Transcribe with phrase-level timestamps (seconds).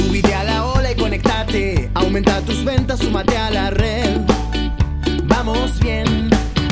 [0.00, 1.90] Subite a la ola y conectate.
[1.94, 4.20] Aumenta tus ventas, súmate a la red.
[5.24, 6.30] Vamos bien.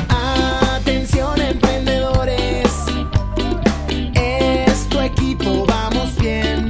[0.09, 2.71] Atención, emprendedores.
[4.15, 6.67] Es tu equipo, vamos bien.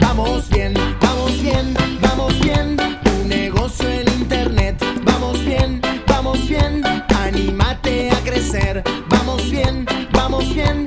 [0.00, 2.76] Vamos bien, vamos bien, vamos bien.
[3.04, 4.82] Tu negocio en internet.
[5.04, 6.82] Vamos bien, vamos bien.
[7.22, 8.82] Anímate a crecer.
[9.10, 10.86] Vamos bien, vamos bien.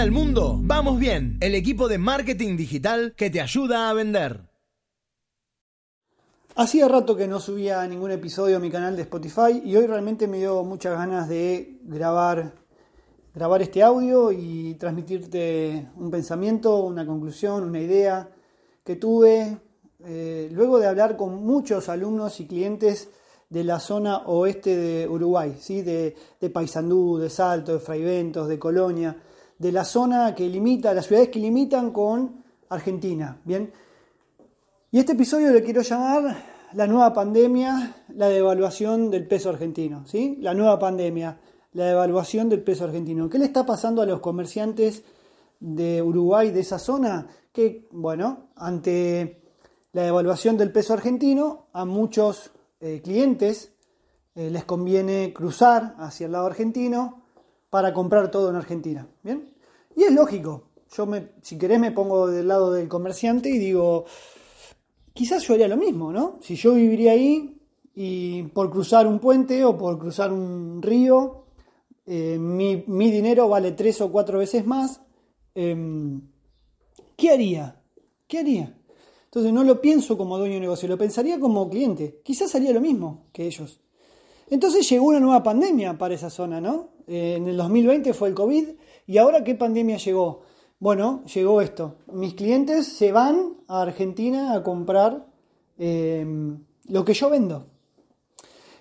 [0.00, 1.36] Miramar al mundo, vamos bien.
[1.42, 4.48] El equipo de marketing digital que te ayuda a vender.
[6.56, 10.26] Hacía rato que no subía ningún episodio a mi canal de Spotify y hoy realmente
[10.26, 12.54] me dio muchas ganas de grabar,
[13.34, 18.30] grabar este audio y transmitirte un pensamiento, una conclusión, una idea
[18.82, 19.58] que tuve
[20.04, 23.10] eh, luego de hablar con muchos alumnos y clientes
[23.50, 25.82] de la zona oeste de Uruguay, ¿sí?
[25.82, 29.14] de, de Paysandú, de Salto, de Fraiventos, de Colonia,
[29.60, 33.38] de la zona que limita, las ciudades que limitan con Argentina.
[33.44, 33.70] Bien,
[34.90, 36.34] y este episodio le quiero llamar
[36.72, 40.38] la nueva pandemia, la devaluación del peso argentino, ¿sí?
[40.40, 41.38] La nueva pandemia,
[41.74, 43.28] la devaluación del peso argentino.
[43.28, 45.04] ¿Qué le está pasando a los comerciantes
[45.60, 47.26] de Uruguay, de esa zona?
[47.52, 49.42] Que, bueno, ante
[49.92, 53.74] la devaluación del peso argentino, a muchos eh, clientes
[54.34, 57.19] eh, les conviene cruzar hacia el lado argentino
[57.70, 59.54] para comprar todo en Argentina, ¿bien?
[59.96, 60.64] Y es lógico.
[60.92, 64.04] Yo, me, si querés, me pongo del lado del comerciante y digo,
[65.14, 66.38] quizás yo haría lo mismo, ¿no?
[66.42, 67.60] Si yo viviría ahí
[67.94, 71.44] y por cruzar un puente o por cruzar un río,
[72.06, 75.00] eh, mi, dinero vale tres o cuatro veces más,
[75.54, 75.76] eh,
[77.16, 77.80] ¿qué haría?
[78.26, 78.76] ¿Qué haría?
[79.26, 82.20] Entonces no lo pienso como dueño de negocio, lo pensaría como cliente.
[82.24, 83.80] Quizás haría lo mismo que ellos.
[84.50, 86.88] Entonces llegó una nueva pandemia para esa zona, ¿no?
[87.06, 88.68] Eh, en el 2020 fue el COVID
[89.06, 90.42] y ahora ¿qué pandemia llegó?
[90.80, 91.96] Bueno, llegó esto.
[92.12, 95.26] Mis clientes se van a Argentina a comprar
[95.78, 96.26] eh,
[96.88, 97.66] lo que yo vendo.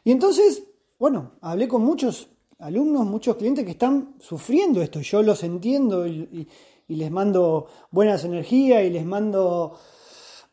[0.03, 0.63] Y entonces,
[0.97, 5.01] bueno, hablé con muchos alumnos, muchos clientes que están sufriendo esto.
[5.01, 6.47] Yo los entiendo y,
[6.87, 9.77] y les mando buenas energías y les mando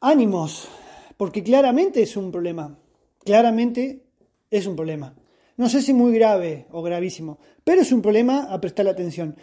[0.01, 0.69] ánimos,
[1.17, 2.77] porque claramente es un problema.
[3.25, 4.06] Claramente
[4.51, 5.15] es un problema.
[5.57, 9.37] No sé si muy grave o gravísimo, pero es un problema a prestar atención.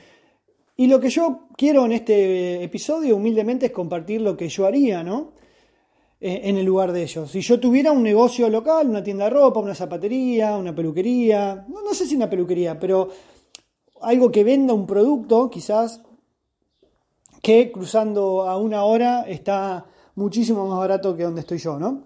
[0.75, 5.03] Y lo que yo quiero en este episodio humildemente es compartir lo que yo haría,
[5.03, 5.33] ¿no?
[6.19, 7.29] Eh, en el lugar de ellos.
[7.31, 11.81] Si yo tuviera un negocio local, una tienda de ropa, una zapatería, una peluquería, no,
[11.81, 13.09] no sé si una peluquería, pero
[14.01, 16.01] algo que venda un producto, quizás,
[17.41, 22.03] que cruzando a una hora está muchísimo más barato que donde estoy yo, ¿no?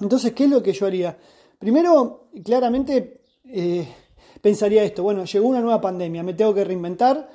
[0.00, 1.16] Entonces, ¿qué es lo que yo haría?
[1.58, 3.86] Primero, claramente, eh,
[4.40, 7.28] pensaría esto, bueno, llegó una nueva pandemia, me tengo que reinventar,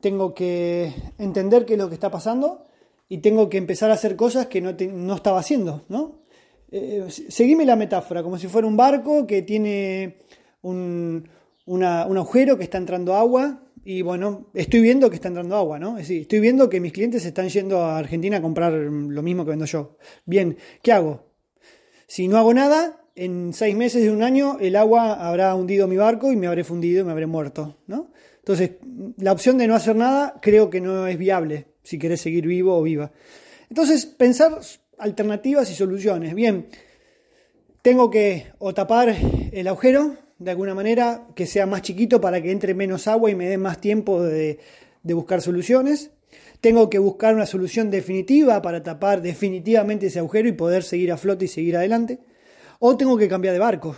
[0.00, 2.66] tengo que entender qué es lo que está pasando
[3.08, 6.20] y tengo que empezar a hacer cosas que no, estaba haciendo, ¿no?
[6.70, 10.18] Eh, seguime la metáfora, como si fuera un barco que tiene
[10.62, 11.28] un,
[11.66, 15.96] un agujero que está entrando agua y bueno, estoy viendo que está entrando agua, ¿no?
[15.96, 19.44] Es decir, estoy viendo que mis clientes están yendo a Argentina a comprar lo mismo
[19.44, 19.96] que vendo yo.
[20.26, 21.32] Bien, ¿qué hago?
[22.06, 25.98] Si no hago nada, en seis meses de un año el agua habrá hundido mi
[25.98, 28.10] barco y me habré fundido y me habré muerto, ¿no?
[28.38, 28.70] Entonces,
[29.18, 32.74] la opción de no hacer nada creo que no es viable si querés seguir vivo
[32.74, 33.12] o viva.
[33.68, 34.58] Entonces, pensar
[34.96, 36.34] alternativas y soluciones.
[36.34, 36.68] Bien,
[37.82, 39.14] tengo que tapar
[39.52, 43.34] el agujero de alguna manera que sea más chiquito para que entre menos agua y
[43.34, 44.58] me dé más tiempo de
[45.02, 46.10] buscar soluciones.
[46.62, 51.18] Tengo que buscar una solución definitiva para tapar definitivamente ese agujero y poder seguir a
[51.18, 52.18] flote y seguir adelante.
[52.80, 53.94] O tengo que cambiar de barco.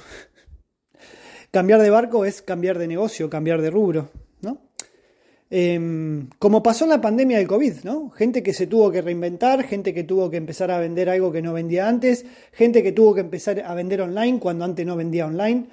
[1.52, 4.10] Cambiar de barco es cambiar de negocio, cambiar de rubro,
[4.40, 4.58] ¿no?
[5.50, 8.10] Eh, como pasó en la pandemia del COVID, ¿no?
[8.10, 11.42] Gente que se tuvo que reinventar, gente que tuvo que empezar a vender algo que
[11.42, 15.26] no vendía antes, gente que tuvo que empezar a vender online cuando antes no vendía
[15.26, 15.66] online.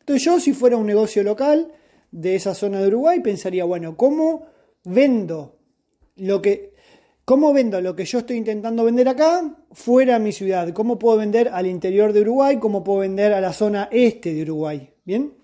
[0.00, 1.70] Entonces yo si fuera un negocio local
[2.10, 4.46] de esa zona de Uruguay pensaría, bueno, ¿cómo
[4.84, 5.58] vendo
[6.16, 6.75] lo que
[7.26, 10.72] ¿Cómo vendo lo que yo estoy intentando vender acá fuera de mi ciudad?
[10.72, 12.60] ¿Cómo puedo vender al interior de Uruguay?
[12.60, 14.92] ¿Cómo puedo vender a la zona este de Uruguay?
[15.04, 15.34] ¿Bien?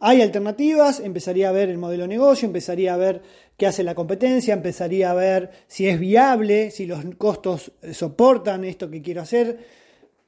[0.00, 3.22] Hay alternativas, empezaría a ver el modelo de negocio, empezaría a ver
[3.56, 8.90] qué hace la competencia, empezaría a ver si es viable, si los costos soportan esto
[8.90, 9.58] que quiero hacer,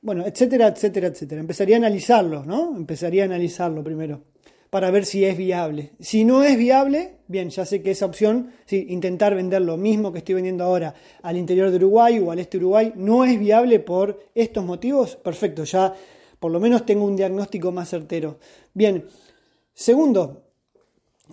[0.01, 1.43] bueno, etcétera, etcétera, etcétera.
[1.43, 2.75] Empezaría a analizarlo, ¿no?
[2.75, 4.30] Empezaría a analizarlo primero
[4.71, 5.93] para ver si es viable.
[5.99, 10.13] Si no es viable, bien, ya sé que esa opción, sí, intentar vender lo mismo
[10.13, 13.39] que estoy vendiendo ahora al interior de Uruguay o al este de Uruguay, no es
[13.39, 15.93] viable por estos motivos, perfecto, ya
[16.39, 18.39] por lo menos tengo un diagnóstico más certero.
[18.73, 19.05] Bien,
[19.75, 20.45] segundo,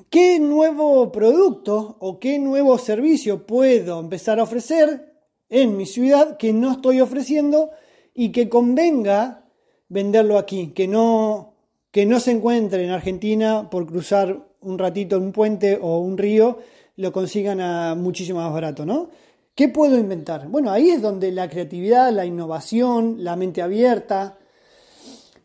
[0.10, 5.14] ¿qué nuevo producto o qué nuevo servicio puedo empezar a ofrecer
[5.50, 7.70] en mi ciudad que no estoy ofreciendo
[8.14, 9.46] y que convenga
[9.90, 11.54] venderlo aquí, que no,
[11.92, 16.60] que no se encuentre en Argentina por cruzar un ratito un puente o un río,
[16.96, 19.10] lo consigan a muchísimo más barato, ¿no?
[19.56, 20.48] ¿Qué puedo inventar?
[20.48, 24.38] Bueno, ahí es donde la creatividad, la innovación, la mente abierta,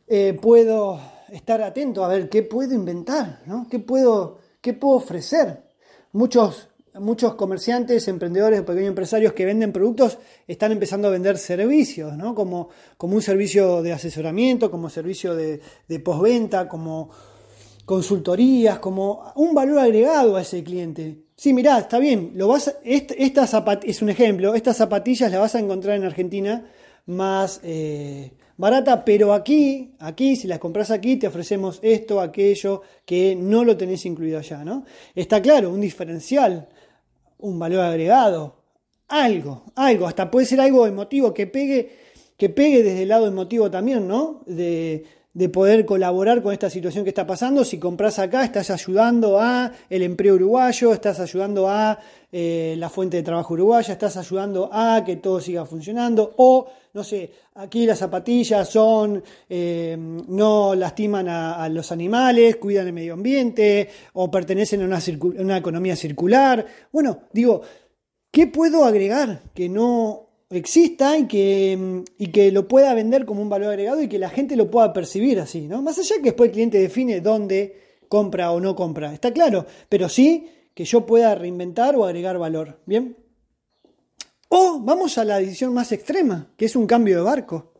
[0.06, 1.00] eh, puedo
[1.30, 3.66] estar atento a ver qué puedo inventar, ¿no?
[3.70, 5.62] ¿Qué puedo, qué puedo ofrecer?
[6.12, 6.68] Muchos,
[7.00, 12.34] muchos comerciantes, emprendedores, pequeños empresarios que venden productos están empezando a vender servicios, ¿no?
[12.34, 15.60] Como, como un servicio de asesoramiento, como servicio de,
[16.04, 17.10] postventa, como
[17.84, 21.24] consultorías, como un valor agregado a ese cliente.
[21.34, 23.46] Sí, mirá, está bien, lo vas, esta,
[23.82, 26.66] es un ejemplo, estas zapatillas las vas a encontrar en Argentina
[27.06, 33.34] más eh, barata, pero aquí, aquí, si las compras aquí, te ofrecemos esto, aquello, que
[33.34, 34.84] no lo tenés incluido allá, ¿no?
[35.14, 36.68] Está claro, un diferencial,
[37.42, 38.56] un valor agregado,
[39.08, 41.90] algo, algo, hasta puede ser algo emotivo que pegue,
[42.38, 44.42] que pegue desde el lado emotivo también, ¿no?
[44.46, 47.64] De, de poder colaborar con esta situación que está pasando.
[47.64, 51.98] Si compras acá, estás ayudando a el empleo uruguayo, estás ayudando a
[52.30, 56.34] eh, la fuente de trabajo uruguaya, estás ayudando a que todo siga funcionando.
[56.36, 62.92] O, no sé, aquí las zapatillas son, eh, no lastiman a, los animales, cuidan el
[62.92, 64.98] medio ambiente, o pertenecen a una,
[65.38, 66.66] una economía circular.
[66.92, 67.62] Bueno, digo,
[68.30, 73.48] ¿qué puedo agregar que no exista y que, y que lo pueda vender como un
[73.48, 75.82] valor agregado y que la gente lo pueda percibir así, ¿no?
[75.82, 80.08] Más allá que después el cliente define dónde compra o no compra, está claro, pero
[80.08, 83.16] sí que yo pueda reinventar o agregar valor, ¿bien?
[84.48, 87.72] O vamos a la decisión más extrema, que es un cambio de barco.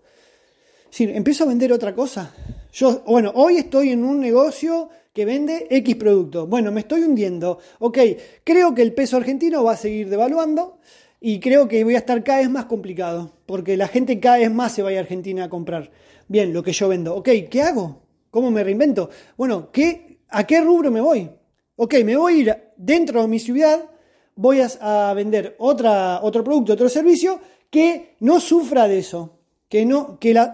[0.88, 2.34] Si empiezo a vender otra cosa.
[2.72, 6.46] Yo, bueno, hoy estoy en un negocio que vende X producto.
[6.46, 7.58] Bueno, me estoy hundiendo.
[7.80, 7.98] Ok,
[8.44, 10.78] creo que el peso argentino va a seguir devaluando
[11.24, 14.50] y creo que voy a estar cada vez más complicado, porque la gente cada vez
[14.50, 15.92] más se va a Argentina a comprar.
[16.26, 17.14] Bien, lo que yo vendo.
[17.14, 18.02] Ok, ¿qué hago?
[18.30, 19.08] ¿Cómo me reinvento?
[19.36, 21.30] Bueno, ¿qué, ¿a qué rubro me voy?
[21.76, 23.88] Ok, me voy a ir dentro de mi ciudad,
[24.34, 27.38] voy a, vender otra, otro producto, otro servicio
[27.70, 29.38] que no sufra de eso,
[29.68, 30.52] que, no, que, la,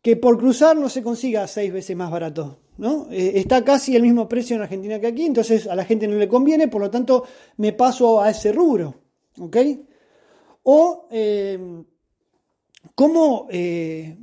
[0.00, 2.60] que por cruzar no se consiga seis veces más barato.
[2.78, 3.08] ¿no?
[3.10, 6.16] Eh, está casi el mismo precio en Argentina que aquí, entonces a la gente no
[6.16, 7.24] le conviene, por lo tanto
[7.56, 8.94] me paso a ese rubro.
[9.40, 9.56] ¿ok?
[10.68, 11.84] O eh,
[12.96, 14.16] cómo eh,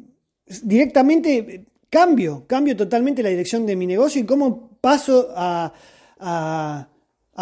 [0.62, 5.72] directamente cambio, cambio totalmente la dirección de mi negocio y cómo paso a,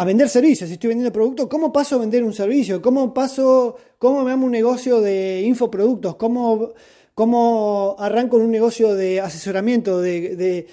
[0.06, 0.68] vender servicios.
[0.68, 2.80] Si estoy vendiendo productos, ¿cómo paso a vender un servicio?
[2.80, 6.14] ¿Cómo paso, cómo me hago un negocio de infoproductos?
[6.14, 6.72] ¿Cómo,
[7.12, 10.68] cómo arranco un negocio de asesoramiento, de,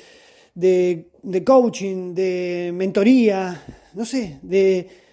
[0.54, 3.60] de coaching, de mentoría?
[3.96, 5.09] No sé, de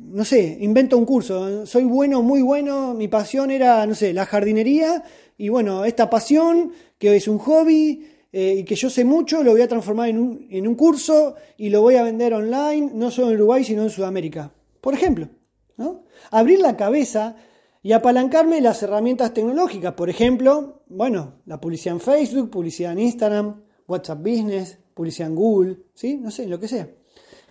[0.00, 4.26] no sé, invento un curso, soy bueno, muy bueno, mi pasión era, no sé, la
[4.26, 5.02] jardinería,
[5.36, 9.52] y bueno, esta pasión, que es un hobby, eh, y que yo sé mucho, lo
[9.52, 13.10] voy a transformar en un, en un curso y lo voy a vender online, no
[13.10, 14.52] solo en Uruguay, sino en Sudamérica.
[14.80, 15.28] Por ejemplo,
[15.76, 16.04] ¿no?
[16.30, 17.36] Abrir la cabeza
[17.82, 23.62] y apalancarme las herramientas tecnológicas, por ejemplo, bueno, la publicidad en Facebook, publicidad en Instagram,
[23.86, 26.16] WhatsApp Business, publicidad en Google, ¿sí?
[26.16, 26.88] No sé, lo que sea.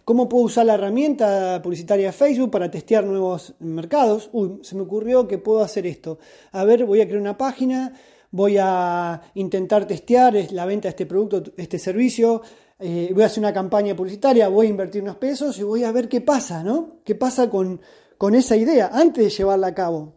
[0.06, 4.30] ¿Cómo puedo usar la herramienta publicitaria de Facebook para testear nuevos mercados?
[4.34, 6.20] Uy, se me ocurrió que puedo hacer esto.
[6.52, 7.92] A ver, voy a crear una página,
[8.30, 12.44] voy a intentar testear la venta de este producto, este servicio,
[12.78, 15.92] eh, voy a hacer una campaña publicitaria, voy a invertir unos pesos y voy a
[15.92, 16.98] ver qué pasa, ¿no?
[17.04, 17.82] ¿Qué pasa con,
[18.20, 20.14] con esa idea antes de llevarla a cabo?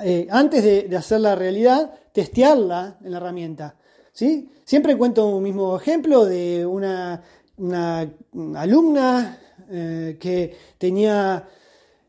[0.00, 3.76] Eh, antes de, de hacerla realidad, testearla en la herramienta.
[4.18, 4.50] ¿sí?
[4.64, 7.22] Siempre cuento un mismo ejemplo de una
[7.58, 8.10] una,
[8.56, 9.38] alumna
[9.70, 11.48] eh, que tenía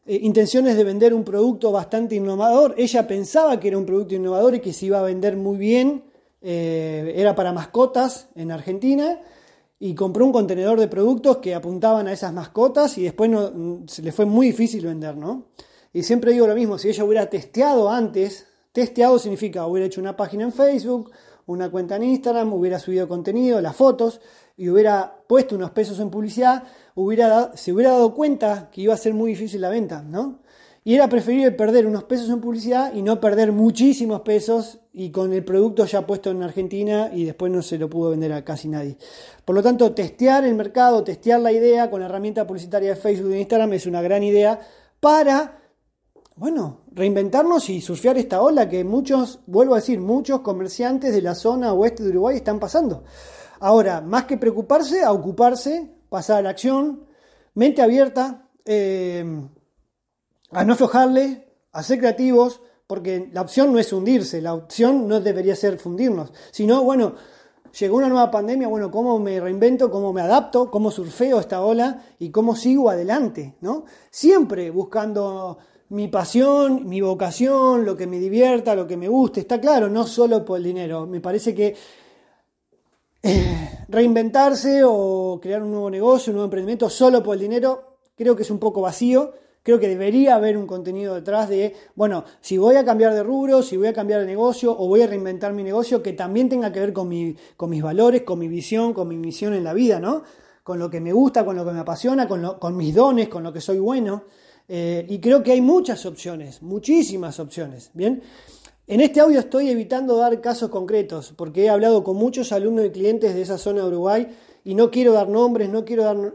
[0.05, 2.75] eh, intenciones de vender un producto bastante innovador.
[2.77, 6.03] Ella pensaba que era un producto innovador y que se iba a vender muy bien.
[6.41, 9.19] Eh, era para mascotas en Argentina
[9.79, 14.01] y compró un contenedor de productos que apuntaban a esas mascotas y después no, se
[14.01, 15.47] le fue muy difícil vender, ¿no?
[15.93, 20.15] Y siempre digo lo mismo, si ella hubiera testeado antes, testeado significa hubiera hecho una
[20.15, 21.11] página en Facebook,
[21.53, 24.21] una cuenta en Instagram, hubiera subido contenido, las fotos,
[24.57, 26.63] y hubiera puesto unos pesos en publicidad,
[26.95, 30.39] hubiera, se hubiera dado cuenta que iba a ser muy difícil la venta, ¿no?
[30.83, 35.33] Y era preferible perder unos pesos en publicidad y no perder muchísimos pesos y con
[35.33, 38.69] el producto ya puesto en Argentina y después no se lo pudo vender a casi
[38.69, 38.97] nadie.
[39.45, 43.31] Por lo tanto, testear el mercado, testear la idea con la herramienta publicitaria de Facebook
[43.31, 44.59] e Instagram es una gran idea
[44.99, 45.59] para,
[46.39, 51.35] bueno, reinventarnos y surfear esta ola que muchos, vuelvo a decir, muchos comerciantes de la
[51.35, 53.03] zona oeste de Uruguay están pasando.
[53.59, 57.03] Ahora, más que preocuparse, a ocuparse pasar a la acción,
[57.55, 59.25] mente abierta, eh,
[60.51, 65.19] a no aflojarle, a ser creativos, porque la opción no es hundirse, la opción no
[65.19, 67.15] debería ser fundirnos, sino, bueno,
[67.77, 72.01] llegó una nueva pandemia, bueno, ¿cómo me reinvento, cómo me adapto, cómo surfeo esta ola
[72.17, 73.83] y cómo sigo adelante, ¿no?
[74.09, 75.57] Siempre buscando
[75.89, 80.05] mi pasión, mi vocación, lo que me divierta, lo que me guste, está claro, no
[80.05, 81.75] solo por el dinero, me parece que
[83.21, 88.35] eh, reinventarse o crear un nuevo negocio, un nuevo emprendimiento solo por el dinero, creo
[88.35, 89.33] que es un poco vacío.
[89.61, 93.61] Creo que debería haber un contenido detrás de, bueno, si voy a cambiar de rubro,
[93.61, 96.71] si voy a cambiar de negocio o voy a reinventar mi negocio, que también tenga
[96.71, 99.73] que ver con, mi, con mis valores, con mi visión, con mi misión en la
[99.73, 100.23] vida, ¿no?
[100.63, 103.43] Con lo que me gusta, con lo que me apasiona, con, con mis dones, con
[103.43, 104.23] lo que soy bueno.
[104.71, 108.21] Eh, y creo que hay muchas opciones, muchísimas opciones, ¿bien?
[108.85, 112.91] En este audio estoy evitando dar casos concretos, porque he hablado con muchos alumnos y
[112.91, 114.27] clientes de esa zona de Uruguay
[114.63, 116.33] y no quiero dar nombres, no quiero dar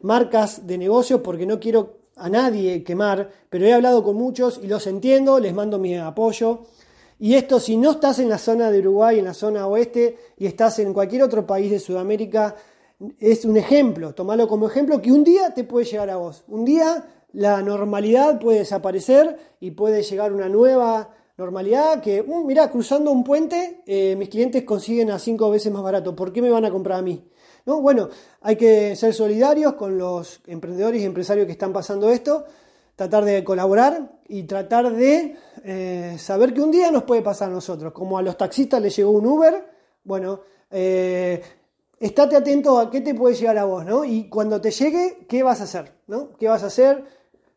[0.00, 4.66] marcas de negocio porque no quiero a nadie quemar, pero he hablado con muchos y
[4.66, 6.60] los entiendo, les mando mi apoyo.
[7.18, 10.46] Y esto, si no estás en la zona de Uruguay, en la zona oeste, y
[10.46, 12.56] estás en cualquier otro país de Sudamérica,
[13.18, 16.44] es un ejemplo, tomalo como ejemplo que un día te puede llegar a vos.
[16.48, 17.04] Un día
[17.34, 23.24] la normalidad puede desaparecer y puede llegar una nueva normalidad que, uh, mira, cruzando un
[23.24, 26.14] puente, eh, mis clientes consiguen a cinco veces más barato.
[26.14, 27.28] ¿Por qué me van a comprar a mí?
[27.66, 27.80] ¿No?
[27.80, 28.08] Bueno,
[28.40, 32.44] hay que ser solidarios con los emprendedores y empresarios que están pasando esto,
[32.94, 37.52] tratar de colaborar y tratar de eh, saber que un día nos puede pasar a
[37.52, 37.92] nosotros.
[37.92, 39.64] Como a los taxistas les llegó un Uber,
[40.04, 41.42] bueno, eh,
[41.98, 44.04] estate atento a qué te puede llegar a vos, ¿no?
[44.04, 45.94] Y cuando te llegue, ¿qué vas a hacer?
[46.06, 46.36] ¿no?
[46.38, 47.04] ¿Qué vas a hacer?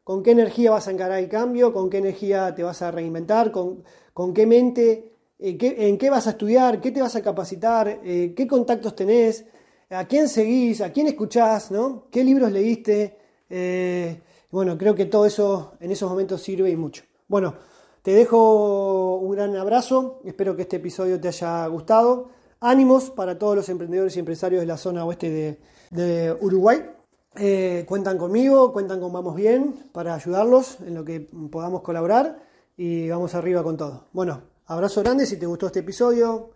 [0.07, 3.51] Con qué energía vas a encarar el cambio, con qué energía te vas a reinventar,
[3.51, 3.83] con,
[4.13, 8.33] con qué mente, eh, en qué vas a estudiar, qué te vas a capacitar, eh,
[8.33, 9.43] qué contactos tenés,
[9.89, 12.05] a quién seguís, a quién escuchás, ¿no?
[12.09, 13.17] qué libros leíste.
[13.49, 17.03] Eh, bueno, creo que todo eso en esos momentos sirve y mucho.
[17.27, 17.55] Bueno,
[18.01, 22.29] te dejo un gran abrazo, espero que este episodio te haya gustado.
[22.61, 25.59] Ánimos para todos los emprendedores y empresarios de la zona oeste de,
[25.91, 26.96] de Uruguay.
[27.39, 31.20] Eh, cuentan conmigo, cuentan con Vamos Bien para ayudarlos en lo que
[31.51, 32.39] podamos colaborar
[32.75, 34.08] y vamos arriba con todo.
[34.12, 36.51] Bueno, abrazo grande, si te gustó este episodio,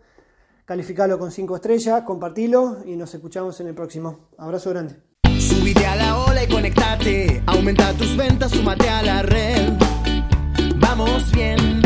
[0.64, 4.30] calificalo con 5 estrellas, compartilo y nos escuchamos en el próximo.
[4.38, 4.96] Abrazo grande.
[5.38, 9.72] Subite a la ola y conectate, aumenta tus ventas, a la red.
[10.76, 11.81] Vamos bien,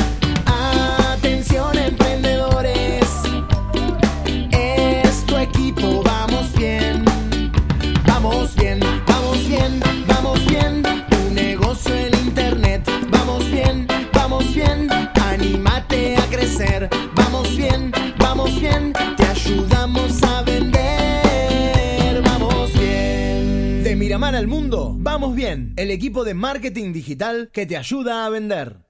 [25.76, 28.85] El equipo de marketing digital que te ayuda a vender.